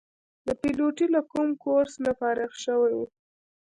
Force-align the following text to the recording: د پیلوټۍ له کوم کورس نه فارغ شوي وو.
د 0.47 0.49
پیلوټۍ 0.61 1.07
له 1.15 1.21
کوم 1.31 1.49
کورس 1.63 1.93
نه 2.05 2.11
فارغ 2.19 2.51
شوي 2.65 2.93
وو. 2.97 3.05